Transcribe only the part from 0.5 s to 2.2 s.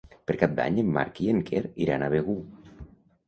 d'Any en Marc i en Quer iran a